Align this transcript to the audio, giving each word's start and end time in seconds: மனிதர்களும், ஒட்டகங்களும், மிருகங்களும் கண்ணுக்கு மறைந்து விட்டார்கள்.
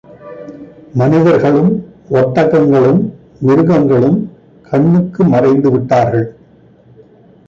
மனிதர்களும், 0.93 1.69
ஒட்டகங்களும், 2.11 3.01
மிருகங்களும் 3.39 4.31
கண்ணுக்கு 4.71 5.23
மறைந்து 5.23 5.71
விட்டார்கள். 5.71 6.27